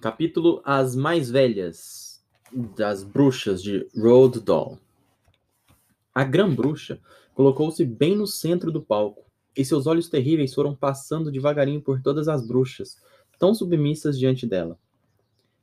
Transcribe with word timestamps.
Capítulo 0.00 0.62
As 0.64 0.96
Mais 0.96 1.30
Velhas 1.30 2.24
das 2.74 3.04
Bruxas 3.04 3.62
de 3.62 3.86
Road 3.94 4.40
Doll. 4.40 4.78
A 6.14 6.24
Grã-Bruxa 6.24 6.98
colocou-se 7.34 7.84
bem 7.84 8.16
no 8.16 8.26
centro 8.26 8.72
do 8.72 8.80
palco, 8.80 9.26
e 9.54 9.62
seus 9.62 9.86
olhos 9.86 10.08
terríveis 10.08 10.54
foram 10.54 10.74
passando 10.74 11.30
devagarinho 11.30 11.82
por 11.82 12.00
todas 12.00 12.28
as 12.28 12.46
bruxas, 12.46 12.96
tão 13.38 13.54
submissas 13.54 14.18
diante 14.18 14.46
dela. 14.46 14.78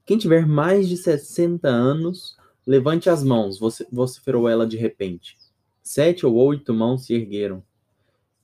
Quem 0.05 0.19
tiver 0.19 0.45
mais 0.45 0.87
de 0.87 0.97
60 0.97 1.67
anos, 1.67 2.37
levante 2.63 3.09
as 3.09 3.23
mãos, 3.23 3.59
vociferou 3.91 4.47
ela 4.47 4.67
de 4.67 4.77
repente. 4.77 5.35
Sete 5.81 6.27
ou 6.27 6.35
oito 6.35 6.75
mãos 6.75 7.05
se 7.07 7.13
ergueram. 7.15 7.63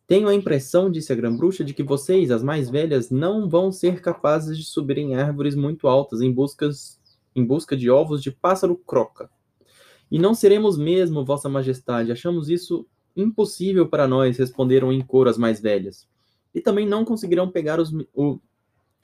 Tenho 0.06 0.28
a 0.28 0.36
impressão, 0.36 0.92
disse 0.92 1.14
a 1.14 1.16
Grã-Bruxa, 1.16 1.64
de 1.64 1.74
que 1.74 1.84
vocês, 1.84 2.30
as 2.30 2.44
mais 2.44 2.70
velhas, 2.70 3.10
não 3.10 3.48
vão 3.48 3.72
ser 3.72 4.02
capazes 4.02 4.58
de 4.58 4.66
subir 4.66 4.98
em 4.98 5.16
árvores 5.16 5.56
muito 5.56 5.88
altas 5.88 6.22
em, 6.22 6.32
buscas, 6.32 7.00
em 7.36 7.44
busca 7.44 7.76
de 7.76 7.90
ovos 7.90 8.22
de 8.22 8.30
pássaro 8.30 8.76
croca. 8.76 9.30
E 10.12 10.20
não 10.20 10.34
seremos 10.34 10.78
mesmo, 10.78 11.24
Vossa 11.24 11.48
Majestade. 11.48 12.12
Achamos 12.12 12.50
isso 12.50 12.86
impossível 13.16 13.88
para 13.88 14.08
nós, 14.08 14.38
responderam 14.38 14.92
em 14.92 15.02
coro 15.02 15.30
as 15.30 15.38
mais 15.38 15.62
velhas. 15.62 16.08
E 16.54 16.60
também 16.60 16.86
não 16.86 17.06
conseguirão 17.06 17.50
pegar 17.50 17.80
os, 17.80 17.92
o 18.14 18.40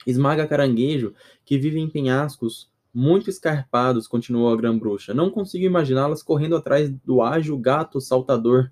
esmaga-caranguejo 0.06 1.14
que 1.44 1.58
vive 1.58 1.80
em 1.80 1.88
penhascos 1.88 2.70
muito 2.92 3.30
escarpados, 3.30 4.06
continuou 4.06 4.52
a 4.52 4.56
Grã-Bruxa. 4.56 5.14
Não 5.14 5.30
consigo 5.30 5.64
imaginá-las 5.64 6.22
correndo 6.22 6.56
atrás 6.56 6.90
do 6.90 7.22
ágil 7.22 7.56
gato 7.56 8.00
saltador 8.00 8.70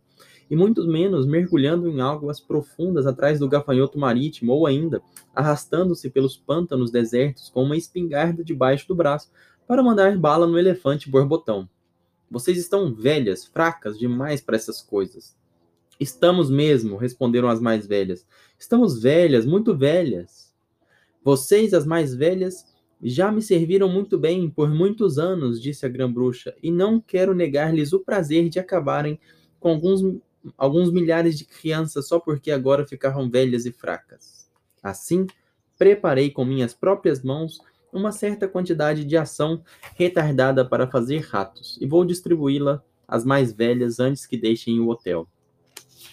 e 0.51 0.57
muito 0.57 0.87
menos 0.87 1.27
mergulhando 1.27 1.88
em 1.88 2.01
águas 2.01 2.41
profundas 2.41 3.07
atrás 3.07 3.38
do 3.38 3.48
gafanhoto 3.48 3.98
marítimo, 3.98 4.52
ou 4.52 4.66
ainda 4.66 5.02
arrastando-se 5.34 6.09
pelos 6.11 6.37
pântanos 6.37 6.91
desertos 6.91 7.51
com 7.51 7.62
uma 7.62 7.77
espingarda 7.77 8.43
debaixo 8.43 8.88
do 8.88 8.95
braço 8.95 9.30
para 9.66 9.83
mandar 9.83 10.16
bala 10.16 10.46
no 10.46 10.59
elefante 10.59 11.10
borbotão. 11.10 11.69
Vocês 12.30 12.59
estão 12.59 12.95
velhas, 12.95 13.45
fracas 13.45 13.99
demais 13.99 14.41
para 14.41 14.57
essas 14.57 14.82
coisas. 14.82 15.37
Estamos 15.99 16.51
mesmo, 16.51 16.96
responderam 16.96 17.49
as 17.49 17.60
mais 17.60 17.87
velhas. 17.87 18.26
Estamos 18.59 19.01
velhas, 19.01 19.45
muito 19.45 19.76
velhas. 19.76 20.54
Vocês, 21.24 21.74
as 21.74 21.85
mais 21.85 22.15
velhas, 22.15 22.65
já 23.02 23.30
me 23.30 23.43
serviram 23.43 23.88
muito 23.88 24.19
bem 24.19 24.49
por 24.49 24.71
muitos 24.71 25.19
anos, 25.19 25.60
disse 25.60 25.85
a 25.87 25.88
grã-bruxa, 25.88 26.54
e 26.63 26.71
não 26.71 27.01
quero 27.01 27.35
negar-lhes 27.35 27.93
o 27.93 28.01
prazer 28.01 28.49
de 28.49 28.59
acabarem 28.59 29.19
com 29.59 29.71
alguns 29.71 30.02
alguns 30.57 30.93
milhares 30.93 31.37
de 31.37 31.45
crianças 31.45 32.09
só 32.09 32.18
porque 32.18 32.51
agora 32.51 32.87
ficaram 32.87 33.29
velhas 33.29 33.66
e 33.66 33.73
fracas. 33.73 34.49
Assim, 34.82 35.27
preparei 35.77 36.30
com 36.30 36.45
minhas 36.45 36.74
próprias 36.74 37.23
mãos 37.23 37.60
uma 37.93 38.13
certa 38.13 38.46
quantidade 38.46 39.04
de 39.04 39.16
ação 39.16 39.63
retardada 39.95 40.65
para 40.65 40.87
fazer 40.87 41.21
ratos 41.21 41.79
e 41.80 41.87
vou 41.87 42.04
distribuí-la 42.04 42.82
às 43.07 43.24
mais 43.24 43.52
velhas 43.52 43.99
antes 43.99 44.26
que 44.26 44.37
deixem 44.37 44.79
o 44.80 44.88
hotel. 44.88 45.26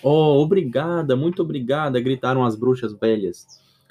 Oh, 0.02 0.42
obrigada, 0.42 1.16
muito 1.16 1.42
obrigada! 1.42 2.00
gritaram 2.00 2.46
as 2.46 2.56
bruxas 2.56 2.94
velhas. 2.94 3.46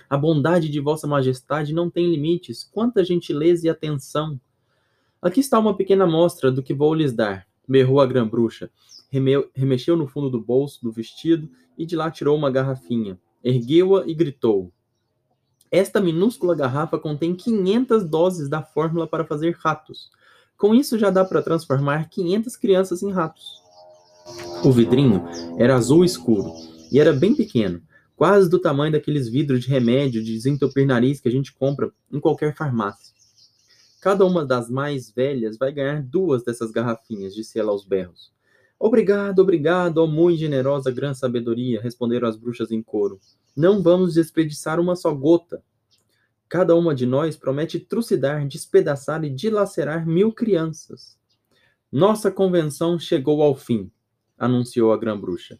A 0.09 0.17
bondade 0.17 0.69
de 0.69 0.81
Vossa 0.81 1.06
Majestade 1.06 1.75
não 1.75 1.91
tem 1.91 2.11
limites. 2.11 2.62
Quanta 2.62 3.03
gentileza 3.03 3.67
e 3.67 3.70
atenção! 3.70 4.41
Aqui 5.20 5.41
está 5.41 5.59
uma 5.59 5.77
pequena 5.77 6.05
amostra 6.05 6.53
do 6.53 6.62
que 6.62 6.75
vou 6.75 6.95
lhes 6.95 7.12
dar, 7.12 7.47
berrou 7.67 8.00
a 8.00 8.06
grã-bruxa, 8.06 8.70
remexeu 9.55 9.97
no 9.97 10.07
fundo 10.07 10.31
do 10.31 10.41
bolso 10.41 10.83
do 10.83 10.93
vestido 10.93 11.48
e 11.77 11.87
de 11.87 11.97
lá 11.97 12.11
tirou 12.11 12.37
uma 12.37 12.51
garrafinha. 12.51 13.19
Ergueu-a 13.43 14.06
e 14.06 14.15
gritou: 14.15 14.73
Esta 15.71 16.01
minúscula 16.01 16.55
garrafa 16.55 16.98
contém 16.98 17.34
500 17.34 18.05
doses 18.05 18.48
da 18.48 18.62
fórmula 18.62 19.06
para 19.06 19.25
fazer 19.25 19.56
ratos. 19.59 20.11
Com 20.56 20.75
isso 20.75 20.98
já 20.98 21.11
dá 21.11 21.25
para 21.25 21.43
transformar 21.43 22.09
500 22.09 22.56
crianças 22.56 23.03
em 23.03 23.11
ratos. 23.11 23.62
O 24.65 24.72
vidrinho 24.72 25.22
era 25.59 25.77
azul 25.77 26.05
escuro 26.05 26.53
e 26.91 26.99
era 26.99 27.12
bem 27.12 27.34
pequeno, 27.34 27.83
quase 28.17 28.49
do 28.49 28.59
tamanho 28.59 28.93
daqueles 28.93 29.28
vidros 29.28 29.61
de 29.61 29.69
remédio 29.69 30.22
de 30.22 30.33
desentupir 30.33 30.87
nariz 30.87 31.21
que 31.21 31.28
a 31.28 31.33
gente 31.33 31.53
compra 31.53 31.93
em 32.11 32.21
qualquer 32.21 32.55
farmácia. 32.56 33.12
Cada 34.00 34.25
uma 34.25 34.44
das 34.44 34.71
mais 34.71 35.11
velhas 35.11 35.56
vai 35.56 35.72
ganhar 35.72 36.03
duas 36.03 36.44
dessas 36.44 36.71
garrafinhas, 36.71 37.34
disse 37.34 37.59
ela 37.59 37.72
aos 37.72 37.84
berros. 37.84 38.33
Obrigado, 38.79 39.39
obrigado, 39.39 39.99
ó 39.99 40.07
muito 40.07 40.39
generosa 40.39 40.91
grã 40.91 41.15
sabedoria, 41.15 41.81
responderam 41.81 42.29
as 42.29 42.37
bruxas 42.37 42.71
em 42.71 42.83
coro. 42.83 43.21
Não 43.57 43.83
vamos 43.83 44.15
desperdiçar 44.15 44.81
uma 44.81 44.97
só 44.97 45.15
gota. 45.15 45.62
Cada 46.49 46.75
uma 46.77 46.95
de 46.95 47.07
nós 47.07 47.37
promete 47.37 47.81
trucidar, 47.81 48.47
despedaçar 48.47 49.25
e 49.25 49.31
dilacerar 49.31 50.07
mil 50.07 50.33
crianças. 50.33 51.19
Nossa 51.91 52.31
convenção 52.31 52.99
chegou 52.99 53.43
ao 53.43 53.55
fim, 53.55 53.91
anunciou 54.37 54.93
a 54.93 54.97
grã-bruxa. 54.97 55.59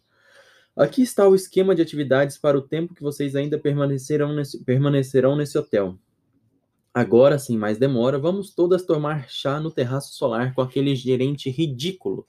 Aqui 0.75 1.01
está 1.01 1.25
o 1.27 1.33
esquema 1.33 1.73
de 1.73 1.81
atividades 1.81 2.37
para 2.37 2.57
o 2.57 2.61
tempo 2.61 2.93
que 2.93 3.01
vocês 3.01 3.35
ainda 3.35 3.57
permanecerão 3.57 4.33
nesse, 4.33 4.61
permanecerão 4.63 5.35
nesse 5.35 5.57
hotel. 5.57 5.97
Agora, 6.93 7.39
sem 7.39 7.57
mais 7.57 7.77
demora, 7.77 8.19
vamos 8.19 8.53
todas 8.53 8.85
tomar 8.85 9.29
chá 9.29 9.59
no 9.59 9.71
terraço 9.71 10.13
solar 10.13 10.53
com 10.53 10.61
aquele 10.61 10.93
gerente 10.95 11.49
ridículo. 11.49 12.27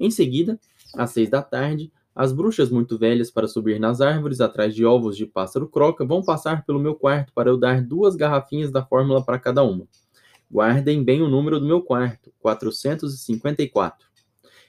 Em 0.00 0.10
seguida, 0.10 0.58
às 0.96 1.10
seis 1.10 1.28
da 1.28 1.42
tarde, 1.42 1.92
as 2.14 2.32
bruxas 2.32 2.70
muito 2.70 2.96
velhas 2.96 3.30
para 3.30 3.46
subir 3.46 3.78
nas 3.78 4.00
árvores 4.00 4.40
atrás 4.40 4.74
de 4.74 4.82
ovos 4.82 5.14
de 5.14 5.26
pássaro 5.26 5.68
croca 5.68 6.06
vão 6.06 6.22
passar 6.22 6.64
pelo 6.64 6.80
meu 6.80 6.94
quarto 6.94 7.34
para 7.34 7.50
eu 7.50 7.58
dar 7.58 7.82
duas 7.82 8.16
garrafinhas 8.16 8.72
da 8.72 8.82
fórmula 8.82 9.22
para 9.22 9.38
cada 9.38 9.62
uma. 9.62 9.86
Guardem 10.50 11.04
bem 11.04 11.20
o 11.20 11.28
número 11.28 11.60
do 11.60 11.66
meu 11.66 11.82
quarto, 11.82 12.32
454. 12.40 14.08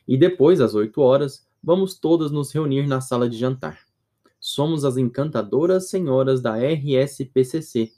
E 0.05 0.17
depois, 0.17 0.59
às 0.59 0.75
oito 0.75 0.99
horas, 0.99 1.47
vamos 1.63 1.97
todas 1.97 2.29
nos 2.29 2.51
reunir 2.51 2.85
na 2.85 2.99
sala 2.99 3.29
de 3.29 3.37
jantar. 3.37 3.79
Somos 4.37 4.83
as 4.83 4.97
encantadoras 4.97 5.89
senhoras 5.89 6.41
da 6.41 6.57
RSPCC 6.57 7.89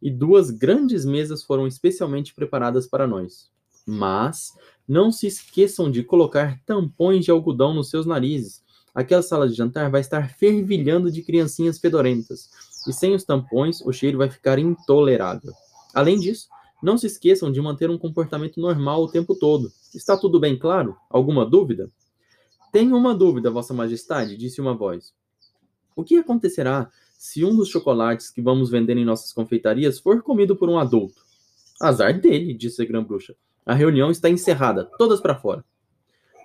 e 0.00 0.10
duas 0.10 0.50
grandes 0.50 1.04
mesas 1.04 1.42
foram 1.42 1.66
especialmente 1.66 2.32
preparadas 2.34 2.86
para 2.86 3.06
nós. 3.06 3.50
Mas 3.90 4.52
não 4.86 5.10
se 5.10 5.26
esqueçam 5.26 5.90
de 5.90 6.04
colocar 6.04 6.60
tampões 6.66 7.24
de 7.24 7.30
algodão 7.30 7.72
nos 7.72 7.88
seus 7.88 8.04
narizes. 8.04 8.62
Aquela 8.94 9.22
sala 9.22 9.48
de 9.48 9.54
jantar 9.54 9.90
vai 9.90 10.02
estar 10.02 10.28
fervilhando 10.34 11.10
de 11.10 11.22
criancinhas 11.22 11.78
fedorentas. 11.78 12.50
E 12.86 12.92
sem 12.92 13.14
os 13.14 13.24
tampões, 13.24 13.80
o 13.80 13.90
cheiro 13.90 14.18
vai 14.18 14.28
ficar 14.28 14.58
intolerável. 14.58 15.54
Além 15.94 16.20
disso, 16.20 16.48
não 16.82 16.98
se 16.98 17.06
esqueçam 17.06 17.50
de 17.50 17.62
manter 17.62 17.88
um 17.88 17.96
comportamento 17.96 18.60
normal 18.60 19.04
o 19.04 19.10
tempo 19.10 19.34
todo. 19.34 19.72
Está 19.94 20.18
tudo 20.18 20.38
bem 20.38 20.58
claro? 20.58 20.94
Alguma 21.08 21.46
dúvida? 21.46 21.90
Tenho 22.70 22.94
uma 22.94 23.14
dúvida, 23.14 23.50
Vossa 23.50 23.72
Majestade, 23.72 24.36
disse 24.36 24.60
uma 24.60 24.74
voz. 24.74 25.14
O 25.96 26.04
que 26.04 26.18
acontecerá 26.18 26.90
se 27.16 27.42
um 27.42 27.56
dos 27.56 27.70
chocolates 27.70 28.30
que 28.30 28.42
vamos 28.42 28.68
vender 28.68 28.98
em 28.98 29.04
nossas 29.06 29.32
confeitarias 29.32 29.98
for 29.98 30.22
comido 30.22 30.54
por 30.54 30.68
um 30.68 30.78
adulto? 30.78 31.22
Azar 31.80 32.20
dele, 32.20 32.52
disse 32.52 32.82
a 32.82 32.84
grã-bruxa. 32.84 33.34
A 33.68 33.74
reunião 33.74 34.10
está 34.10 34.30
encerrada, 34.30 34.86
todas 34.96 35.20
para 35.20 35.38
fora. 35.38 35.62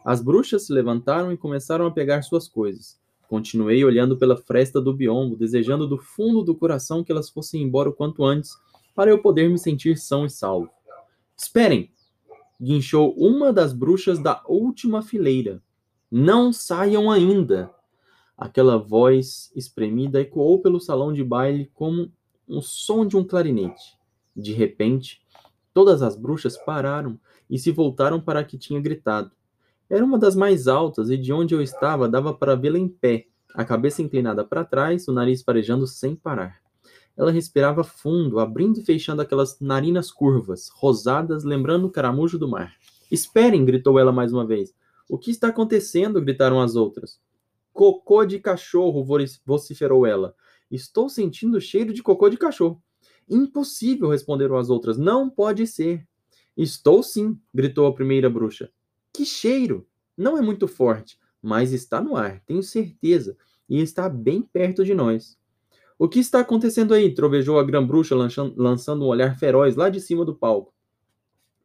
As 0.03 0.22
bruxas 0.22 0.66
se 0.66 0.73
levantaram 0.73 1.31
e 1.31 1.38
começaram 1.38 1.85
a 1.85 1.91
pegar 1.91 2.22
suas 2.22 2.50
coisas. 2.50 3.00
Continuei 3.29 3.85
olhando 3.85 4.17
pela 4.17 4.35
fresta 4.35 4.81
do 4.81 4.94
biombo, 4.94 5.38
desejando 5.38 5.88
do 5.88 5.97
fundo 5.97 6.44
do 6.44 6.53
coração 6.53 7.01
que 7.01 7.13
elas 7.13 7.29
fossem 7.29 7.63
embora 7.63 7.89
o 7.89 7.94
quanto 7.94 8.25
antes, 8.25 8.57
para 8.94 9.09
eu 9.09 9.22
poder 9.22 9.50
me 9.50 9.57
sentir 9.57 9.97
são 9.97 10.25
e 10.25 10.29
salvo. 10.29 10.69
Esperem! 11.38 11.89
guinchou 12.62 13.13
uma 13.17 13.53
das 13.53 13.72
bruxas 13.72 14.19
da 14.19 14.44
última 14.45 15.01
fileira. 15.01 15.63
Não 16.12 16.51
saiam 16.51 17.09
ainda! 17.09 17.73
Aquela 18.38 18.78
voz 18.78 19.50
espremida 19.56 20.19
ecoou 20.19 20.62
pelo 20.62 20.81
salão 20.81 21.13
de 21.13 21.23
baile 21.23 21.72
como 21.73 22.12
o 22.45 22.62
som 22.62 23.07
de 23.07 23.16
um 23.16 23.23
clarinete. 23.23 23.98
De 24.36 24.51
repente, 24.51 25.23
Todas 25.74 26.02
as 26.02 26.16
bruxas 26.16 26.58
pararam 26.58 27.20
e 27.50 27.58
se 27.58 27.72
voltaram 27.72 28.22
para 28.22 28.42
a 28.42 28.44
que 28.44 28.58
tinha 28.58 28.80
gritado. 28.80 29.31
Era 29.90 30.06
uma 30.06 30.18
das 30.18 30.36
mais 30.36 30.68
altas 30.68 31.10
e 31.10 31.18
de 31.18 31.34
onde 31.34 31.54
eu 31.54 31.62
estava 31.62 32.08
dava 32.08 32.34
para 32.34 32.56
vê-la 32.56 32.78
em 32.78 32.88
pé, 32.88 33.28
a 33.54 33.66
cabeça 33.66 34.02
inclinada 34.02 34.44
para 34.44 34.64
trás, 34.64 35.08
o 35.08 35.14
nariz 35.14 35.42
farejando 35.42 35.86
sem 35.86 36.16
parar. 36.16 36.62
Ela 37.16 37.31
respirava 37.31 37.84
fundo, 37.84 38.40
abrindo 38.40 38.80
e 38.80 38.84
fechando 38.84 39.22
aquelas 39.22 39.60
narinas 39.60 40.12
curvas, 40.12 40.70
rosadas, 40.70 41.44
lembrando 41.44 41.86
o 41.86 41.92
caramujo 41.92 42.40
do 42.40 42.48
mar. 42.48 42.74
Esperem! 43.12 43.64
gritou 43.64 44.00
ela 44.00 44.12
mais 44.12 44.34
uma 44.34 44.46
vez. 44.46 44.74
O 45.08 45.18
que 45.18 45.30
está 45.30 45.50
acontecendo? 45.50 46.22
gritaram 46.22 46.60
as 46.60 46.75
outras. 46.75 47.20
Cocô 47.72 48.25
de 48.25 48.40
cachorro! 48.40 49.06
vociferou 49.46 50.06
ela. 50.06 50.34
Estou 50.72 51.08
sentindo 51.08 51.58
o 51.58 51.62
cheiro 51.62 51.94
de 51.94 52.02
cocô 52.02 52.30
de 52.30 52.38
cachorro. 52.38 52.81
Impossível, 53.30 54.10
responderam 54.10 54.58
as 54.58 54.70
outras. 54.70 54.98
Não 54.98 55.30
pode 55.30 55.66
ser. 55.68 56.08
Estou 56.56 57.02
sim, 57.02 57.40
gritou 57.54 57.88
a 57.88 57.94
primeira 57.94 58.30
bruxa. 58.30 58.70
Que 59.12 59.25
cheiro! 59.25 59.88
Não 60.16 60.38
é 60.38 60.42
muito 60.42 60.68
forte, 60.68 61.18
mas 61.42 61.74
está 61.74 62.00
no 62.00 62.16
ar, 62.16 62.40
tenho 62.46 62.62
certeza, 62.62 63.36
e 63.68 63.80
está 63.80 64.08
bem 64.08 64.42
perto 64.42 64.86
de 64.86 64.94
nós. 64.94 65.38
O 65.98 66.08
que 66.08 66.20
está 66.20 66.40
acontecendo 66.40 66.94
aí? 66.94 67.14
trovejou 67.14 67.60
a 67.60 67.64
grã-bruxa, 67.64 68.16
lançando 68.16 69.06
um 69.06 69.08
olhar 69.08 69.38
feroz 69.38 69.75
lá 69.75 69.90
de 69.90 70.00
cima 70.00 70.24
do 70.24 70.36
palco. 70.36 70.74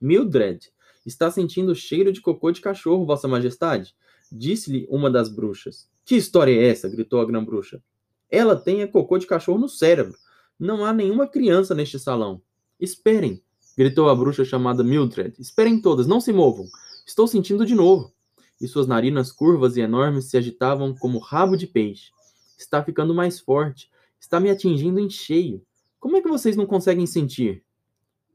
Mildred, 0.00 0.70
está 1.04 1.30
sentindo 1.30 1.74
cheiro 1.74 2.12
de 2.12 2.20
cocô 2.20 2.50
de 2.50 2.60
cachorro, 2.60 3.04
Vossa 3.04 3.28
Majestade? 3.28 3.94
Disse-lhe 4.30 4.86
uma 4.90 5.10
das 5.10 5.28
bruxas. 5.28 5.90
Que 6.04 6.16
história 6.16 6.52
é 6.52 6.68
essa? 6.68 6.88
gritou 6.88 7.20
a 7.20 7.26
grã-bruxa. 7.26 7.82
Ela 8.30 8.56
tem 8.56 8.86
cocô 8.86 9.18
de 9.18 9.26
cachorro 9.26 9.58
no 9.58 9.68
cérebro. 9.68 10.16
Não 10.58 10.84
há 10.84 10.92
nenhuma 10.92 11.26
criança 11.26 11.74
neste 11.74 11.98
salão. 11.98 12.42
Esperem, 12.80 13.42
gritou 13.76 14.08
a 14.08 14.14
bruxa 14.14 14.44
chamada 14.44 14.82
Mildred. 14.82 15.34
Esperem 15.38 15.80
todas, 15.80 16.06
não 16.06 16.20
se 16.20 16.32
movam. 16.32 16.66
Estou 17.06 17.26
sentindo 17.26 17.64
de 17.64 17.74
novo. 17.74 18.12
E 18.60 18.66
suas 18.66 18.86
narinas 18.86 19.30
curvas 19.30 19.76
e 19.76 19.80
enormes 19.80 20.24
se 20.24 20.36
agitavam 20.36 20.94
como 20.94 21.18
rabo 21.18 21.56
de 21.56 21.66
peixe. 21.66 22.10
Está 22.58 22.82
ficando 22.82 23.14
mais 23.14 23.38
forte. 23.38 23.88
Está 24.20 24.40
me 24.40 24.50
atingindo 24.50 24.98
em 24.98 25.08
cheio. 25.08 25.62
Como 26.00 26.16
é 26.16 26.20
que 26.20 26.28
vocês 26.28 26.56
não 26.56 26.66
conseguem 26.66 27.06
sentir? 27.06 27.62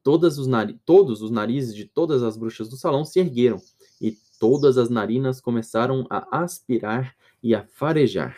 Os 0.06 0.78
todos 0.86 1.22
os 1.22 1.32
narizes 1.32 1.74
de 1.74 1.86
todas 1.86 2.24
as 2.24 2.36
bruxas 2.36 2.68
do 2.68 2.76
salão 2.76 3.06
se 3.06 3.20
ergueram, 3.22 3.62
e 4.02 4.18
todas 4.38 4.78
as 4.78 4.90
narinas 4.90 5.40
começaram 5.40 6.06
a 6.10 6.44
aspirar 6.44 7.16
e 7.42 7.56
a 7.56 7.66
farejar. 7.66 8.38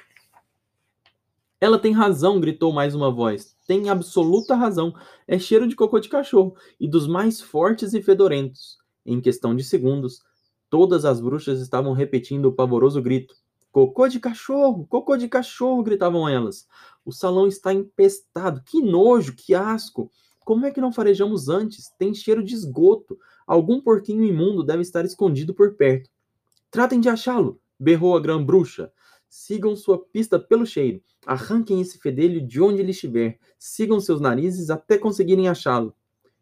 Ela 1.60 1.80
tem 1.80 1.92
razão, 1.92 2.40
gritou 2.40 2.72
mais 2.72 2.94
uma 2.94 3.10
voz. 3.10 3.55
Tem 3.68 3.90
absoluta 3.90 4.56
razão. 4.56 4.94
É 5.28 5.40
cheiro 5.40 5.68
de 5.68 5.76
cocô 5.76 6.00
de 6.00 6.10
cachorro 6.10 6.56
e 6.80 6.88
dos 6.88 7.08
mais 7.08 7.42
fortes 7.42 7.94
e 7.94 8.02
fedorentos. 8.02 8.78
Em 9.06 9.20
questão 9.20 9.56
de 9.56 9.64
segundos, 9.64 10.22
todas 10.70 11.06
as 11.06 11.20
bruxas 11.20 11.60
estavam 11.60 11.94
repetindo 11.94 12.46
o 12.46 12.54
pavoroso 12.54 13.02
grito. 13.02 13.36
Cocô 13.72 14.08
de 14.08 14.20
cachorro! 14.20 14.86
Cocô 14.88 15.18
de 15.18 15.28
cachorro! 15.28 15.84
gritavam 15.84 16.30
elas. 16.30 16.68
O 17.04 17.12
salão 17.12 17.48
está 17.48 17.74
empestado. 17.74 18.62
Que 18.64 18.82
nojo, 18.82 19.36
que 19.36 19.54
asco! 19.54 20.10
Como 20.46 20.66
é 20.66 20.72
que 20.72 20.80
não 20.80 20.94
farejamos 20.94 21.50
antes? 21.50 21.90
Tem 21.98 22.14
cheiro 22.14 22.44
de 22.44 22.54
esgoto. 22.54 23.18
Algum 23.46 23.82
porquinho 23.82 24.24
imundo 24.24 24.64
deve 24.64 24.82
estar 24.82 25.04
escondido 25.04 25.54
por 25.54 25.74
perto. 25.76 26.10
Tratem 26.72 27.00
de 27.00 27.10
achá-lo! 27.10 27.60
berrou 27.80 28.16
a 28.16 28.20
grã-bruxa. 28.20 28.92
Sigam 29.38 29.76
sua 29.76 30.00
pista 30.00 30.40
pelo 30.40 30.66
cheiro. 30.66 31.04
Arranquem 31.26 31.82
esse 31.82 32.00
fedelho 32.00 32.40
de 32.40 32.62
onde 32.62 32.80
ele 32.80 32.92
estiver. 32.92 33.38
Sigam 33.60 34.00
seus 34.00 34.22
narizes 34.22 34.70
até 34.70 34.98
conseguirem 34.98 35.50
achá-lo. 35.50 35.94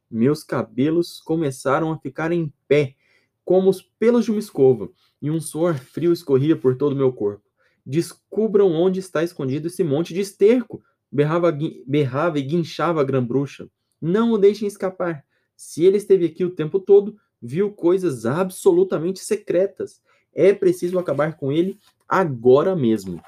Meus 0.10 0.44
cabelos 0.44 1.19
começaram 1.19 1.92
a 1.92 1.98
ficar 1.98 2.31
em 2.31 2.54
pé, 2.68 2.95
como 3.44 3.68
os 3.68 3.81
pelos 3.81 4.25
de 4.25 4.31
uma 4.31 4.40
escova, 4.40 4.92
e 5.19 5.31
um 5.31 5.42
suor 5.42 5.74
frio 5.74 6.13
escorria 6.13 6.56
por 6.56 6.78
todo 6.78 6.94
o 6.94 6.95
meu 6.95 7.12
corpo. 7.12 7.44
Descubram 7.84 8.72
onde 8.72 9.00
está 9.00 9.24
escondido 9.24 9.69
esse 9.69 9.84
monte 9.84 10.13
de 10.13 10.19
esterco! 10.19 10.84
Berrava, 11.12 11.51
berrava 11.88 12.38
e 12.38 12.44
guinchava 12.44 13.01
a 13.01 13.04
grã-bruxa. 13.04 13.68
Não 14.00 14.31
o 14.31 14.38
deixem 14.38 14.68
escapar. 14.68 15.25
Se 15.57 15.84
ele 15.84 15.98
esteve 15.98 16.25
aqui 16.25 16.45
o 16.45 16.54
tempo 16.54 16.80
todo, 16.80 17.18
viu 17.42 17.72
coisas 17.72 18.28
absolutamente 18.28 19.19
secretas. 19.19 20.00
É 20.33 20.53
preciso 20.53 21.00
acabar 21.00 21.38
com 21.38 21.51
ele 21.51 21.80
agora 22.07 22.75
mesmo. 22.75 23.21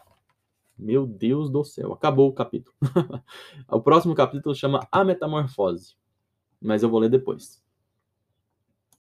Meu 0.78 1.06
Deus 1.06 1.50
do 1.50 1.64
céu, 1.64 1.94
acabou 1.94 2.30
o 2.30 2.34
capítulo. 2.34 2.76
o 3.70 3.82
próximo 3.82 4.14
capítulo 4.14 4.54
chama 4.54 4.86
A 4.92 5.04
Metamorfose, 5.04 5.96
mas 6.62 6.84
eu 6.84 6.90
vou 6.90 7.00
ler 7.00 7.10
depois. 7.10 7.64